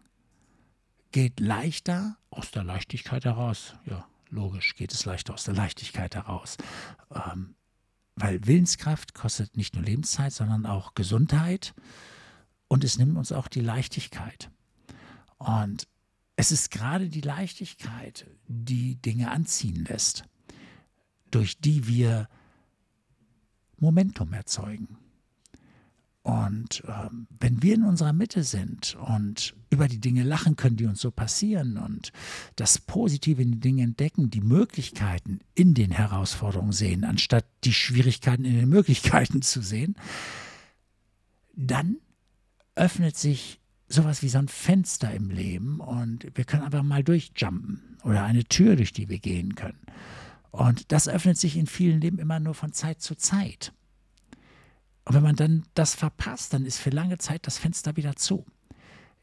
geht 1.11 1.39
leichter 1.39 2.17
aus 2.29 2.51
der 2.51 2.63
Leichtigkeit 2.63 3.25
heraus. 3.25 3.75
Ja, 3.85 4.07
logisch 4.29 4.75
geht 4.75 4.93
es 4.93 5.05
leichter 5.05 5.33
aus 5.33 5.45
der 5.45 5.53
Leichtigkeit 5.53 6.15
heraus. 6.15 6.57
Ähm, 7.13 7.55
weil 8.15 8.45
Willenskraft 8.45 9.13
kostet 9.13 9.57
nicht 9.57 9.75
nur 9.75 9.83
Lebenszeit, 9.83 10.33
sondern 10.33 10.65
auch 10.65 10.93
Gesundheit 10.93 11.73
und 12.67 12.83
es 12.83 12.97
nimmt 12.97 13.17
uns 13.17 13.31
auch 13.31 13.47
die 13.47 13.61
Leichtigkeit. 13.61 14.49
Und 15.37 15.87
es 16.35 16.51
ist 16.51 16.71
gerade 16.71 17.09
die 17.09 17.21
Leichtigkeit, 17.21 18.27
die 18.47 18.95
Dinge 18.95 19.31
anziehen 19.31 19.85
lässt, 19.85 20.25
durch 21.31 21.59
die 21.59 21.87
wir 21.87 22.27
Momentum 23.77 24.33
erzeugen. 24.33 24.97
Und 26.23 26.83
äh, 26.85 27.09
wenn 27.39 27.61
wir 27.61 27.75
in 27.75 27.83
unserer 27.83 28.11
Mitte 28.11 28.43
sind 28.43 28.95
und 28.95 29.55
über 29.69 29.87
die 29.87 29.99
Dinge 29.99 30.23
lachen 30.23 30.55
können, 30.55 30.75
die 30.75 30.87
uns 30.87 30.99
so 30.99 31.11
passieren 31.11 31.77
und 31.77 32.11
das 32.55 32.79
Positive 32.79 33.43
in 33.43 33.51
den 33.51 33.61
Dingen 33.61 33.89
entdecken, 33.89 34.31
die 34.31 34.41
Möglichkeiten 34.41 35.41
in 35.53 35.75
den 35.75 35.91
Herausforderungen 35.91 36.71
sehen, 36.71 37.03
anstatt 37.03 37.45
die 37.63 37.73
Schwierigkeiten 37.73 38.43
in 38.43 38.55
den 38.55 38.67
Möglichkeiten 38.67 39.43
zu 39.43 39.61
sehen, 39.61 39.95
dann 41.55 41.97
öffnet 42.73 43.15
sich 43.15 43.59
sowas 43.95 44.21
wie 44.21 44.29
so 44.29 44.37
ein 44.37 44.47
Fenster 44.47 45.11
im 45.13 45.29
Leben 45.29 45.79
und 45.79 46.27
wir 46.35 46.45
können 46.45 46.63
einfach 46.63 46.83
mal 46.83 47.03
durchjumpen 47.03 47.97
oder 48.03 48.23
eine 48.23 48.43
Tür, 48.43 48.75
durch 48.75 48.93
die 48.93 49.09
wir 49.09 49.19
gehen 49.19 49.55
können. 49.55 49.79
Und 50.51 50.91
das 50.91 51.07
öffnet 51.07 51.37
sich 51.37 51.57
in 51.57 51.67
vielen 51.67 51.99
Leben 51.99 52.19
immer 52.19 52.39
nur 52.39 52.53
von 52.53 52.71
Zeit 52.71 53.01
zu 53.01 53.15
Zeit. 53.15 53.73
Und 55.05 55.15
wenn 55.15 55.23
man 55.23 55.35
dann 55.35 55.63
das 55.73 55.95
verpasst, 55.95 56.53
dann 56.53 56.65
ist 56.65 56.79
für 56.79 56.89
lange 56.89 57.17
Zeit 57.17 57.45
das 57.47 57.57
Fenster 57.57 57.95
wieder 57.95 58.15
zu. 58.15 58.45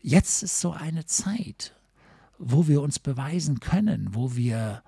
Jetzt 0.00 0.42
ist 0.42 0.60
so 0.60 0.72
eine 0.72 1.06
Zeit, 1.06 1.74
wo 2.38 2.68
wir 2.68 2.82
uns 2.82 2.98
beweisen 2.98 3.60
können, 3.60 4.14
wo 4.14 4.36
wir 4.36 4.82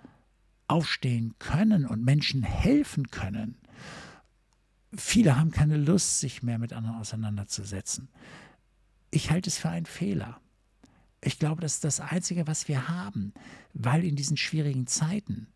aufstehen 0.66 1.34
können 1.38 1.86
und 1.86 2.04
Menschen 2.04 2.42
helfen 2.42 3.10
können. 3.10 3.56
Viele 4.96 5.38
haben 5.38 5.50
keine 5.50 5.76
Lust, 5.76 6.20
sich 6.20 6.42
mehr 6.42 6.58
mit 6.58 6.72
anderen 6.72 6.96
auseinanderzusetzen. 6.96 8.08
Ich 9.14 9.30
halte 9.30 9.48
es 9.48 9.58
für 9.58 9.68
einen 9.68 9.86
Fehler. 9.86 10.40
Ich 11.20 11.38
glaube, 11.38 11.60
das 11.60 11.74
ist 11.74 11.84
das 11.84 12.00
Einzige, 12.00 12.48
was 12.48 12.66
wir 12.66 12.88
haben, 12.88 13.32
weil 13.72 14.04
in 14.04 14.16
diesen 14.16 14.36
schwierigen 14.36 14.88
Zeiten 14.88 15.46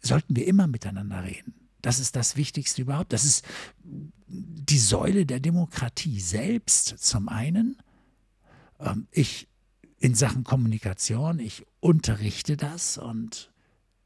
sollten 0.00 0.34
wir 0.34 0.46
immer 0.46 0.66
miteinander 0.66 1.22
reden. 1.22 1.54
Das 1.82 1.98
ist 1.98 2.16
das 2.16 2.36
Wichtigste 2.36 2.80
überhaupt. 2.80 3.12
Das 3.12 3.24
ist 3.24 3.44
die 3.84 4.78
Säule 4.78 5.26
der 5.26 5.40
Demokratie 5.40 6.20
selbst 6.20 6.86
zum 6.98 7.28
einen. 7.28 7.76
Ähm, 8.78 9.06
ich 9.10 9.46
in 9.98 10.14
Sachen 10.14 10.42
Kommunikation, 10.42 11.38
ich 11.38 11.66
unterrichte 11.80 12.56
das 12.56 12.96
und 12.96 13.52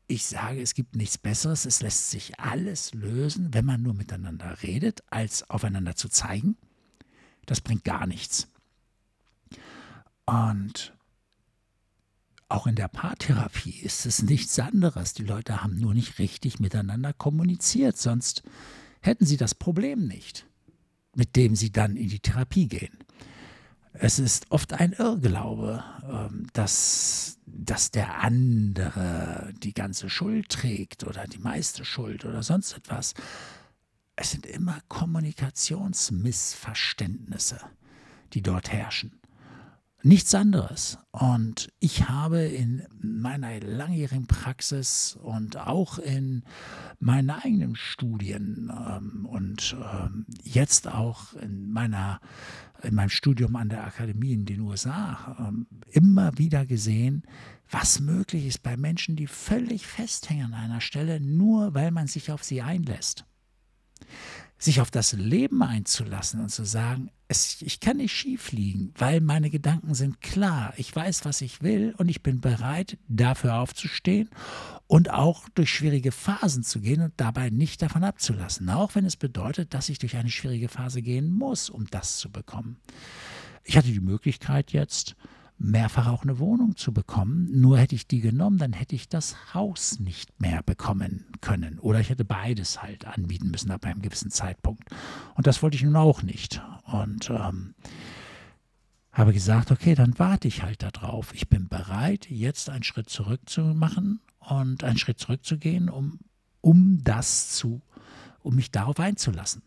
ich 0.08 0.26
sage, 0.26 0.60
es 0.60 0.74
gibt 0.74 0.96
nichts 0.96 1.16
Besseres. 1.16 1.64
Es 1.64 1.80
lässt 1.80 2.10
sich 2.10 2.40
alles 2.40 2.92
lösen, 2.92 3.54
wenn 3.54 3.64
man 3.64 3.82
nur 3.82 3.94
miteinander 3.94 4.64
redet, 4.64 5.04
als 5.10 5.48
aufeinander 5.48 5.94
zu 5.94 6.08
zeigen. 6.08 6.56
Das 7.46 7.60
bringt 7.60 7.84
gar 7.84 8.08
nichts. 8.08 8.48
Und 10.26 10.94
auch 12.48 12.66
in 12.66 12.76
der 12.76 12.88
Paartherapie 12.88 13.80
ist 13.80 14.06
es 14.06 14.22
nichts 14.22 14.58
anderes. 14.58 15.12
Die 15.14 15.24
Leute 15.24 15.62
haben 15.62 15.78
nur 15.78 15.94
nicht 15.94 16.18
richtig 16.18 16.60
miteinander 16.60 17.12
kommuniziert, 17.12 17.96
sonst 17.96 18.42
hätten 19.00 19.26
sie 19.26 19.36
das 19.36 19.54
Problem 19.54 20.06
nicht, 20.06 20.46
mit 21.14 21.36
dem 21.36 21.54
sie 21.56 21.72
dann 21.72 21.96
in 21.96 22.08
die 22.08 22.20
Therapie 22.20 22.68
gehen. 22.68 22.98
Es 23.92 24.18
ist 24.18 24.50
oft 24.50 24.72
ein 24.72 24.92
Irrglaube, 24.92 25.84
ähm, 26.08 26.48
dass, 26.52 27.38
dass 27.46 27.92
der 27.92 28.22
andere 28.22 29.52
die 29.62 29.72
ganze 29.72 30.10
Schuld 30.10 30.48
trägt 30.48 31.04
oder 31.04 31.28
die 31.28 31.38
meiste 31.38 31.84
Schuld 31.84 32.24
oder 32.24 32.42
sonst 32.42 32.76
etwas. 32.76 33.14
Es 34.16 34.32
sind 34.32 34.46
immer 34.46 34.80
Kommunikationsmissverständnisse, 34.88 37.60
die 38.32 38.42
dort 38.42 38.72
herrschen. 38.72 39.20
Nichts 40.06 40.34
anderes. 40.34 40.98
Und 41.12 41.72
ich 41.80 42.10
habe 42.10 42.42
in 42.42 42.82
meiner 43.00 43.58
langjährigen 43.60 44.26
Praxis 44.26 45.18
und 45.22 45.56
auch 45.56 45.98
in 45.98 46.42
meinen 46.98 47.30
eigenen 47.30 47.74
Studien 47.74 48.70
ähm, 48.70 49.24
und 49.24 49.74
ähm, 49.82 50.26
jetzt 50.42 50.88
auch 50.88 51.32
in, 51.32 51.72
meiner, 51.72 52.20
in 52.82 52.94
meinem 52.94 53.08
Studium 53.08 53.56
an 53.56 53.70
der 53.70 53.86
Akademie 53.86 54.34
in 54.34 54.44
den 54.44 54.60
USA 54.60 55.36
ähm, 55.38 55.66
immer 55.90 56.36
wieder 56.36 56.66
gesehen, 56.66 57.22
was 57.70 57.98
möglich 57.98 58.44
ist 58.44 58.62
bei 58.62 58.76
Menschen, 58.76 59.16
die 59.16 59.26
völlig 59.26 59.86
festhängen 59.86 60.52
an 60.52 60.64
einer 60.64 60.82
Stelle, 60.82 61.18
nur 61.18 61.72
weil 61.72 61.90
man 61.92 62.08
sich 62.08 62.30
auf 62.30 62.44
sie 62.44 62.60
einlässt 62.60 63.24
sich 64.64 64.80
auf 64.80 64.90
das 64.90 65.12
Leben 65.12 65.62
einzulassen 65.62 66.40
und 66.40 66.48
zu 66.48 66.64
sagen, 66.64 67.10
es, 67.28 67.62
ich 67.62 67.80
kann 67.80 67.98
nicht 67.98 68.12
schief 68.12 68.52
liegen, 68.52 68.92
weil 68.96 69.20
meine 69.20 69.50
Gedanken 69.50 69.94
sind 69.94 70.20
klar. 70.20 70.74
Ich 70.76 70.94
weiß, 70.94 71.24
was 71.24 71.40
ich 71.40 71.62
will 71.62 71.94
und 71.98 72.08
ich 72.08 72.22
bin 72.22 72.40
bereit, 72.40 72.98
dafür 73.08 73.56
aufzustehen 73.56 74.30
und 74.86 75.10
auch 75.10 75.48
durch 75.50 75.70
schwierige 75.70 76.12
Phasen 76.12 76.62
zu 76.62 76.80
gehen 76.80 77.02
und 77.02 77.14
dabei 77.16 77.50
nicht 77.50 77.82
davon 77.82 78.04
abzulassen. 78.04 78.68
Auch 78.70 78.94
wenn 78.94 79.04
es 79.04 79.16
bedeutet, 79.16 79.74
dass 79.74 79.88
ich 79.88 79.98
durch 79.98 80.16
eine 80.16 80.30
schwierige 80.30 80.68
Phase 80.68 81.02
gehen 81.02 81.32
muss, 81.32 81.70
um 81.70 81.86
das 81.86 82.18
zu 82.18 82.30
bekommen. 82.30 82.76
Ich 83.64 83.76
hatte 83.76 83.88
die 83.88 84.00
Möglichkeit 84.00 84.72
jetzt, 84.72 85.16
mehrfach 85.58 86.06
auch 86.08 86.22
eine 86.22 86.38
Wohnung 86.38 86.76
zu 86.76 86.92
bekommen. 86.92 87.48
Nur 87.60 87.78
hätte 87.78 87.94
ich 87.94 88.06
die 88.06 88.20
genommen, 88.20 88.58
dann 88.58 88.72
hätte 88.72 88.94
ich 88.94 89.08
das 89.08 89.54
Haus 89.54 90.00
nicht 90.00 90.40
mehr 90.40 90.62
bekommen 90.62 91.26
können. 91.40 91.78
Oder 91.78 92.00
ich 92.00 92.10
hätte 92.10 92.24
beides 92.24 92.82
halt 92.82 93.06
anbieten 93.06 93.50
müssen 93.50 93.70
ab 93.70 93.84
einem 93.86 94.02
gewissen 94.02 94.30
Zeitpunkt. 94.30 94.88
Und 95.34 95.46
das 95.46 95.62
wollte 95.62 95.76
ich 95.76 95.82
nun 95.82 95.96
auch 95.96 96.22
nicht. 96.22 96.62
Und 96.84 97.30
ähm, 97.30 97.74
habe 99.12 99.32
gesagt, 99.32 99.70
okay, 99.70 99.94
dann 99.94 100.18
warte 100.18 100.48
ich 100.48 100.62
halt 100.62 100.82
darauf. 100.82 101.32
Ich 101.34 101.48
bin 101.48 101.68
bereit, 101.68 102.28
jetzt 102.28 102.68
einen 102.68 102.82
Schritt 102.82 103.08
zurück 103.08 103.40
zu 103.46 103.60
machen 103.62 104.20
und 104.40 104.82
einen 104.84 104.98
Schritt 104.98 105.20
zurückzugehen, 105.20 105.88
um, 105.88 106.18
um 106.60 107.02
das 107.04 107.50
zu, 107.50 107.80
um 108.42 108.56
mich 108.56 108.72
darauf 108.72 108.98
einzulassen, 108.98 109.62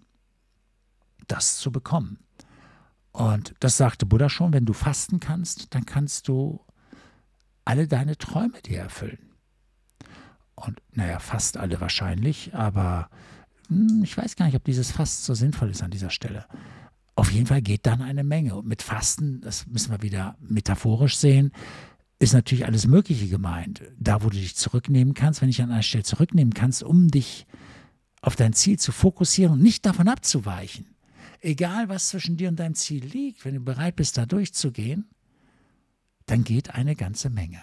das 1.28 1.58
zu 1.58 1.72
bekommen. 1.72 2.20
Und 3.18 3.56
das 3.62 3.78
sagte 3.78 4.06
Buddha 4.06 4.30
schon, 4.30 4.54
wenn 4.54 4.66
du 4.66 4.74
fasten 4.74 5.20
kannst, 5.20 5.74
dann 5.74 5.88
kannst 5.88 6.28
du 6.28 6.62
alle 7.66 7.88
deine 7.88 8.16
Träume 8.16 8.62
dir 8.64 8.78
erfüllen. 8.78 9.32
Und 10.54 10.80
naja, 10.92 11.18
fast 11.18 11.58
alle 11.58 11.82
wahrscheinlich, 11.82 12.54
aber 12.54 13.10
hm, 13.70 14.02
ich 14.04 14.16
weiß 14.16 14.36
gar 14.36 14.46
nicht, 14.46 14.56
ob 14.56 14.64
dieses 14.66 14.92
Fast 14.92 15.26
so 15.26 15.34
sinnvoll 15.34 15.72
ist 15.72 15.82
an 15.82 15.90
dieser 15.90 16.12
Stelle. 16.12 16.46
Auf 17.16 17.32
jeden 17.32 17.48
Fall 17.48 17.64
geht 17.64 17.88
dann 17.88 18.04
eine 18.04 18.24
Menge. 18.24 18.56
Und 18.56 18.68
mit 18.68 18.84
Fasten, 18.84 19.42
das 19.42 19.66
müssen 19.66 19.90
wir 19.90 20.04
wieder 20.04 20.36
metaphorisch 20.40 21.18
sehen, 21.18 21.52
ist 22.20 22.34
natürlich 22.34 22.68
alles 22.68 22.86
Mögliche 22.86 23.28
gemeint. 23.28 23.82
Da, 24.00 24.22
wo 24.22 24.30
du 24.30 24.38
dich 24.38 24.56
zurücknehmen 24.56 25.16
kannst, 25.16 25.42
wenn 25.42 25.48
dich 25.48 25.64
an 25.64 25.72
einer 25.72 25.82
Stelle 25.82 26.04
zurücknehmen 26.04 26.54
kannst, 26.54 26.84
um 26.84 27.08
dich 27.08 27.48
auf 28.22 28.36
dein 28.36 28.54
Ziel 28.54 28.78
zu 28.78 28.92
fokussieren 28.92 29.54
und 29.54 29.64
nicht 29.64 29.88
davon 29.88 30.08
abzuweichen 30.08 30.86
egal 31.42 31.90
was 31.90 32.10
zwischen 32.10 32.38
dir 32.38 32.50
und 32.50 32.60
deinem 32.60 32.76
Ziel 32.76 33.04
liegt, 33.06 33.46
wenn 33.46 33.56
du 33.56 33.60
bereit 33.62 33.96
bist, 33.96 34.18
da 34.18 34.26
durchzugehen, 34.26 35.10
dann 36.26 36.44
geht 36.44 36.76
eine 36.76 36.96
ganze 36.96 37.30
Menge. 37.30 37.62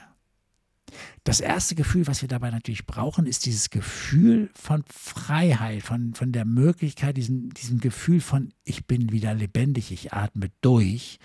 Das 1.25 1.41
erste 1.41 1.75
Gefühl, 1.75 2.07
was 2.07 2.23
wir 2.23 2.29
dabei 2.29 2.51
natürlich 2.51 2.87
brauchen, 2.87 3.27
ist 3.27 3.47
dieses 3.47 3.71
Gefühl 3.71 4.51
von 4.55 4.85
Freiheit, 4.87 5.83
von, 5.83 6.15
von 6.15 6.33
der 6.33 6.45
Möglichkeit, 6.45 7.17
diesem, 7.17 7.53
diesem 7.55 7.81
Gefühl 7.81 8.21
von, 8.21 8.53
ich 8.65 8.87
bin 8.87 9.11
wieder 9.11 9.35
lebendig, 9.35 9.91
ich 9.91 10.13
atme 10.13 10.51
durch 10.61 11.19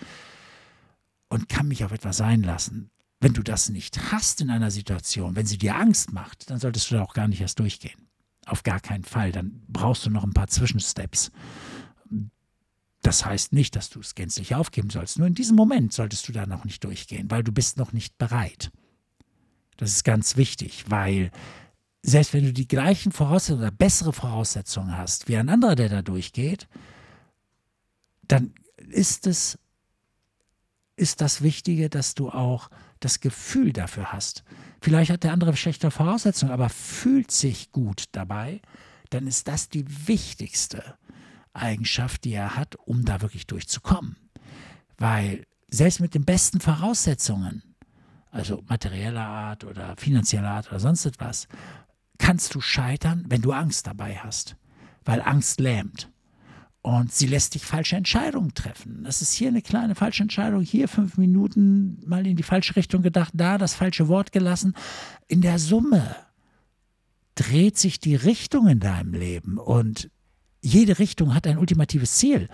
und 1.28 1.48
kann 1.48 1.68
mich 1.68 1.84
auf 1.84 1.92
etwas 1.92 2.20
einlassen. 2.20 2.90
Wenn 3.20 3.34
du 3.34 3.42
das 3.42 3.68
nicht 3.68 4.10
hast 4.12 4.40
in 4.40 4.50
einer 4.50 4.70
Situation, 4.70 5.36
wenn 5.36 5.46
sie 5.46 5.58
dir 5.58 5.76
Angst 5.76 6.12
macht, 6.12 6.50
dann 6.50 6.58
solltest 6.58 6.90
du 6.90 6.96
da 6.96 7.02
auch 7.02 7.14
gar 7.14 7.28
nicht 7.28 7.40
erst 7.42 7.58
durchgehen. 7.58 8.08
Auf 8.46 8.62
gar 8.62 8.80
keinen 8.80 9.04
Fall. 9.04 9.30
Dann 9.30 9.62
brauchst 9.68 10.06
du 10.06 10.10
noch 10.10 10.24
ein 10.24 10.32
paar 10.32 10.48
Zwischensteps. 10.48 11.30
Das 13.02 13.24
heißt 13.24 13.52
nicht, 13.52 13.76
dass 13.76 13.88
du 13.88 14.00
es 14.00 14.14
gänzlich 14.14 14.54
aufgeben 14.54 14.90
sollst. 14.90 15.18
Nur 15.18 15.26
in 15.26 15.34
diesem 15.34 15.56
Moment 15.56 15.92
solltest 15.92 16.28
du 16.28 16.32
da 16.32 16.46
noch 16.46 16.64
nicht 16.64 16.84
durchgehen, 16.84 17.30
weil 17.30 17.42
du 17.42 17.52
bist 17.52 17.78
noch 17.78 17.92
nicht 17.92 18.18
bereit. 18.18 18.70
Das 19.78 19.90
ist 19.90 20.04
ganz 20.04 20.36
wichtig, 20.36 20.84
weil 20.88 21.30
selbst 22.02 22.34
wenn 22.34 22.44
du 22.44 22.52
die 22.52 22.68
gleichen 22.68 23.12
Voraussetzungen 23.12 23.62
oder 23.62 23.70
bessere 23.70 24.12
Voraussetzungen 24.12 24.96
hast 24.96 25.28
wie 25.28 25.36
ein 25.36 25.48
anderer, 25.48 25.76
der 25.76 25.88
da 25.88 26.02
durchgeht, 26.02 26.68
dann 28.22 28.52
ist 28.90 29.26
es 29.26 29.58
ist 30.96 31.22
das 31.22 31.40
Wichtige, 31.40 31.88
dass 31.88 32.14
du 32.14 32.28
auch 32.28 32.68
das 33.00 33.20
Gefühl 33.20 33.72
dafür 33.72 34.12
hast. 34.12 34.44
Vielleicht 34.82 35.10
hat 35.10 35.24
der 35.24 35.32
andere 35.32 35.56
schlechte 35.56 35.90
Voraussetzungen, 35.90 36.52
aber 36.52 36.68
fühlt 36.68 37.30
sich 37.30 37.72
gut 37.72 38.04
dabei, 38.12 38.60
dann 39.08 39.26
ist 39.26 39.48
das 39.48 39.70
die 39.70 39.86
wichtigste 40.06 40.98
Eigenschaft, 41.52 42.24
die 42.24 42.32
er 42.32 42.56
hat, 42.56 42.76
um 42.76 43.04
da 43.04 43.20
wirklich 43.20 43.46
durchzukommen. 43.46 44.16
Weil 44.98 45.44
selbst 45.68 46.00
mit 46.00 46.14
den 46.14 46.24
besten 46.24 46.60
Voraussetzungen, 46.60 47.62
also 48.30 48.62
materieller 48.68 49.26
Art 49.26 49.64
oder 49.64 49.96
finanzieller 49.96 50.50
Art 50.50 50.68
oder 50.68 50.80
sonst 50.80 51.06
etwas, 51.06 51.48
kannst 52.18 52.54
du 52.54 52.60
scheitern, 52.60 53.24
wenn 53.28 53.42
du 53.42 53.52
Angst 53.52 53.86
dabei 53.86 54.16
hast. 54.16 54.56
Weil 55.04 55.22
Angst 55.22 55.60
lähmt. 55.60 56.10
Und 56.82 57.12
sie 57.12 57.26
lässt 57.26 57.54
dich 57.54 57.64
falsche 57.64 57.96
Entscheidungen 57.96 58.54
treffen. 58.54 59.04
Das 59.04 59.20
ist 59.20 59.32
hier 59.32 59.48
eine 59.48 59.60
kleine 59.60 59.94
falsche 59.94 60.22
Entscheidung, 60.22 60.62
hier 60.62 60.88
fünf 60.88 61.18
Minuten 61.18 62.00
mal 62.06 62.26
in 62.26 62.36
die 62.36 62.42
falsche 62.42 62.74
Richtung 62.76 63.02
gedacht, 63.02 63.32
da 63.34 63.58
das 63.58 63.74
falsche 63.74 64.08
Wort 64.08 64.32
gelassen. 64.32 64.74
In 65.28 65.42
der 65.42 65.58
Summe 65.58 66.16
dreht 67.34 67.76
sich 67.76 68.00
die 68.00 68.16
Richtung 68.16 68.66
in 68.66 68.80
deinem 68.80 69.12
Leben 69.12 69.58
und 69.58 70.10
jede 70.60 70.98
Richtung 70.98 71.34
hat 71.34 71.46
ein 71.46 71.58
ultimatives 71.58 72.14
Ziel. 72.14 72.48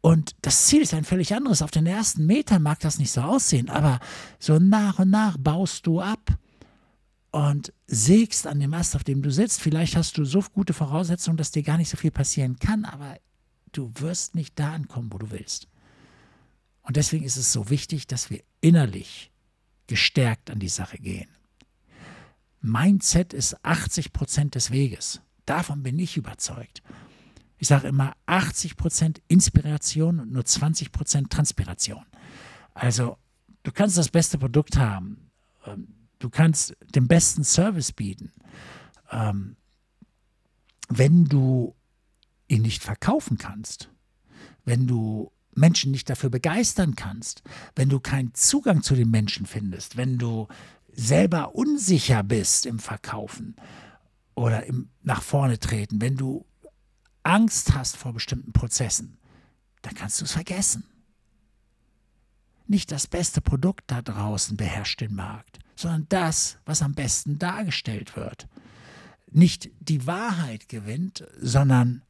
Und 0.00 0.36
das 0.42 0.66
Ziel 0.66 0.82
ist 0.82 0.94
ein 0.94 1.04
völlig 1.04 1.34
anderes. 1.34 1.62
Auf 1.62 1.70
den 1.70 1.86
ersten 1.86 2.26
Metern 2.26 2.62
mag 2.62 2.80
das 2.80 2.98
nicht 2.98 3.10
so 3.10 3.22
aussehen, 3.22 3.70
aber 3.70 4.00
so 4.38 4.58
nach 4.58 4.98
und 4.98 5.10
nach 5.10 5.36
baust 5.38 5.86
du 5.86 6.00
ab 6.00 6.38
und 7.30 7.72
sägst 7.86 8.46
an 8.46 8.60
dem 8.60 8.74
Ast, 8.74 8.94
auf 8.96 9.02
dem 9.02 9.22
du 9.22 9.30
sitzt. 9.30 9.60
Vielleicht 9.60 9.96
hast 9.96 10.18
du 10.18 10.24
so 10.24 10.42
gute 10.52 10.74
Voraussetzungen, 10.74 11.36
dass 11.36 11.50
dir 11.50 11.62
gar 11.62 11.78
nicht 11.78 11.88
so 11.88 11.96
viel 11.96 12.10
passieren 12.10 12.58
kann, 12.58 12.84
aber 12.84 13.18
du 13.72 13.90
wirst 13.94 14.34
nicht 14.34 14.58
da 14.58 14.74
ankommen, 14.74 15.12
wo 15.12 15.18
du 15.18 15.30
willst. 15.30 15.68
Und 16.82 16.96
deswegen 16.96 17.24
ist 17.24 17.36
es 17.36 17.52
so 17.52 17.70
wichtig, 17.70 18.06
dass 18.06 18.30
wir 18.30 18.42
innerlich 18.60 19.32
gestärkt 19.86 20.50
an 20.50 20.58
die 20.58 20.68
Sache 20.68 20.98
gehen. 20.98 21.28
Mindset 22.60 23.32
ist 23.32 23.64
80 23.64 24.12
Prozent 24.12 24.54
des 24.54 24.70
Weges. 24.70 25.20
Davon 25.46 25.82
bin 25.82 25.98
ich 25.98 26.16
überzeugt. 26.16 26.82
Ich 27.58 27.68
sage 27.68 27.88
immer 27.88 28.14
80% 28.26 29.20
Inspiration 29.28 30.20
und 30.20 30.32
nur 30.32 30.42
20% 30.42 31.28
Transpiration. 31.28 32.04
Also 32.74 33.18
du 33.62 33.72
kannst 33.72 33.96
das 33.96 34.08
beste 34.08 34.38
Produkt 34.38 34.76
haben, 34.76 35.30
ähm, 35.66 35.88
du 36.18 36.30
kannst 36.30 36.76
den 36.94 37.06
besten 37.08 37.44
Service 37.44 37.92
bieten. 37.92 38.32
Ähm, 39.10 39.56
wenn 40.88 41.24
du 41.24 41.74
ihn 42.48 42.62
nicht 42.62 42.82
verkaufen 42.82 43.38
kannst, 43.38 43.90
wenn 44.64 44.86
du 44.86 45.32
Menschen 45.54 45.92
nicht 45.92 46.10
dafür 46.10 46.30
begeistern 46.30 46.94
kannst, 46.96 47.42
wenn 47.76 47.88
du 47.88 48.00
keinen 48.00 48.34
Zugang 48.34 48.82
zu 48.82 48.94
den 48.94 49.10
Menschen 49.10 49.46
findest, 49.46 49.96
wenn 49.96 50.18
du 50.18 50.48
selber 50.92 51.54
unsicher 51.54 52.22
bist 52.22 52.66
im 52.66 52.78
Verkaufen 52.78 53.56
oder 54.34 54.66
im 54.66 54.90
nach 55.02 55.22
vorne 55.22 55.58
treten, 55.58 56.00
wenn 56.00 56.16
du 56.16 56.46
Angst 57.22 57.74
hast 57.74 57.96
vor 57.96 58.12
bestimmten 58.12 58.52
Prozessen, 58.52 59.18
dann 59.82 59.94
kannst 59.94 60.20
du 60.20 60.24
es 60.24 60.32
vergessen. 60.32 60.84
Nicht 62.66 62.90
das 62.90 63.06
beste 63.06 63.40
Produkt 63.40 63.84
da 63.88 64.00
draußen 64.00 64.56
beherrscht 64.56 65.00
den 65.00 65.14
Markt, 65.14 65.58
sondern 65.76 66.06
das, 66.08 66.58
was 66.64 66.82
am 66.82 66.94
besten 66.94 67.38
dargestellt 67.38 68.16
wird. 68.16 68.48
Nicht 69.30 69.70
die 69.80 70.06
Wahrheit 70.06 70.68
gewinnt, 70.68 71.26
sondern 71.38 72.02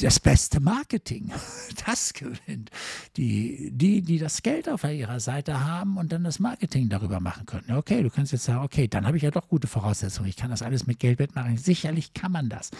das 0.00 0.20
beste 0.20 0.60
Marketing. 0.60 1.30
Das 1.86 2.12
gewinnt. 2.12 2.70
Die, 3.16 3.70
die, 3.72 4.02
die 4.02 4.18
das 4.18 4.42
Geld 4.42 4.68
auf 4.68 4.84
ihrer 4.84 5.18
Seite 5.18 5.64
haben 5.64 5.96
und 5.96 6.12
dann 6.12 6.22
das 6.22 6.38
Marketing 6.38 6.88
darüber 6.88 7.18
machen 7.18 7.44
können. 7.44 7.72
Okay, 7.72 8.04
du 8.04 8.10
kannst 8.10 8.30
jetzt 8.30 8.44
sagen, 8.44 8.62
okay, 8.62 8.86
dann 8.86 9.04
habe 9.04 9.16
ich 9.16 9.24
ja 9.24 9.32
doch 9.32 9.48
gute 9.48 9.66
Voraussetzungen. 9.66 10.28
Ich 10.28 10.36
kann 10.36 10.50
das 10.50 10.62
alles 10.62 10.86
mit 10.86 11.00
Geld 11.00 11.18
wettmachen. 11.18 11.56
Sicherlich 11.56 12.14
kann 12.14 12.30
man 12.30 12.48
das. 12.48 12.70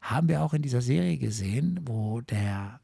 Haben 0.00 0.28
wir 0.28 0.42
auch 0.42 0.54
in 0.54 0.62
dieser 0.62 0.80
Serie 0.80 1.18
gesehen, 1.18 1.80
wo 1.84 2.20
der 2.20 2.80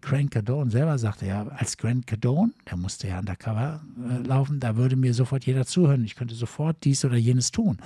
Grant 0.00 0.30
Cardone 0.30 0.70
selber 0.70 0.98
sagte, 0.98 1.26
ja, 1.26 1.46
als 1.48 1.76
Grant 1.76 2.06
Cardone, 2.06 2.52
der 2.70 2.76
musste 2.76 3.08
ja 3.08 3.18
undercover 3.18 3.82
äh, 4.08 4.26
laufen, 4.26 4.60
da 4.60 4.76
würde 4.76 4.96
mir 4.96 5.12
sofort 5.12 5.44
jeder 5.44 5.66
zuhören. 5.66 6.04
Ich 6.04 6.14
könnte 6.14 6.34
sofort 6.34 6.84
dies 6.84 7.04
oder 7.04 7.16
jenes 7.16 7.50
tun. 7.50 7.78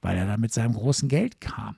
Weil 0.00 0.16
er 0.16 0.26
da 0.26 0.36
mit 0.36 0.52
seinem 0.52 0.74
großen 0.74 1.08
Geld 1.08 1.40
kam. 1.40 1.76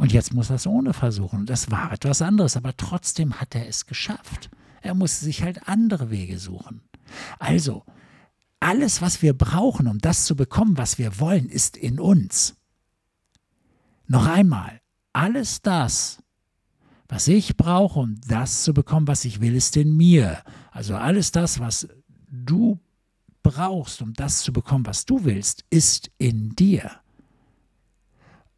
Und 0.00 0.12
jetzt 0.12 0.32
muss 0.32 0.48
er 0.48 0.56
es 0.56 0.66
ohne 0.66 0.94
versuchen. 0.94 1.44
Das 1.44 1.70
war 1.70 1.92
etwas 1.92 2.22
anderes, 2.22 2.56
aber 2.56 2.74
trotzdem 2.74 3.38
hat 3.38 3.54
er 3.54 3.68
es 3.68 3.84
geschafft. 3.84 4.48
Er 4.80 4.94
musste 4.94 5.26
sich 5.26 5.42
halt 5.42 5.68
andere 5.68 6.08
Wege 6.08 6.38
suchen. 6.38 6.80
Also, 7.38 7.84
alles, 8.60 9.02
was 9.02 9.20
wir 9.20 9.36
brauchen, 9.36 9.86
um 9.86 9.98
das 9.98 10.24
zu 10.24 10.36
bekommen, 10.36 10.78
was 10.78 10.96
wir 10.96 11.20
wollen, 11.20 11.50
ist 11.50 11.76
in 11.76 12.00
uns. 12.00 12.54
Noch 14.06 14.26
einmal, 14.26 14.80
alles 15.12 15.60
das, 15.60 16.22
was 17.06 17.28
ich 17.28 17.58
brauche, 17.58 18.00
um 18.00 18.22
das 18.26 18.62
zu 18.64 18.72
bekommen, 18.72 19.06
was 19.06 19.26
ich 19.26 19.42
will, 19.42 19.54
ist 19.54 19.76
in 19.76 19.94
mir. 19.98 20.42
Also 20.70 20.96
alles 20.96 21.30
das, 21.30 21.60
was 21.60 21.86
du 22.26 22.80
brauchst, 23.42 24.00
um 24.00 24.14
das 24.14 24.40
zu 24.40 24.50
bekommen, 24.54 24.86
was 24.86 25.04
du 25.04 25.26
willst, 25.26 25.66
ist 25.68 26.10
in 26.16 26.56
dir. 26.56 26.99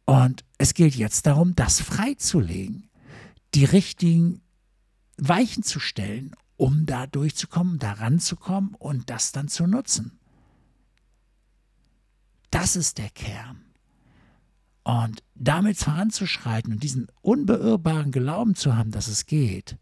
Und 0.05 0.43
es 0.57 0.73
gilt 0.73 0.95
jetzt 0.95 1.25
darum, 1.25 1.55
das 1.55 1.79
freizulegen, 1.79 2.89
die 3.53 3.65
richtigen 3.65 4.41
Weichen 5.17 5.63
zu 5.63 5.79
stellen, 5.79 6.35
um 6.57 6.85
da 6.85 7.07
durchzukommen, 7.07 7.79
da 7.79 7.93
ranzukommen 7.93 8.73
und 8.75 9.09
das 9.09 9.31
dann 9.31 9.47
zu 9.47 9.67
nutzen. 9.67 10.19
Das 12.51 12.75
ist 12.75 12.97
der 12.97 13.09
Kern. 13.09 13.65
Und 14.83 15.23
damit 15.33 15.77
voranzuschreiten 15.77 16.73
und 16.73 16.83
diesen 16.83 17.07
unbeirrbaren 17.21 18.11
Glauben 18.11 18.55
zu 18.55 18.75
haben, 18.75 18.91
dass 18.91 19.07
es 19.07 19.25
geht, 19.25 19.77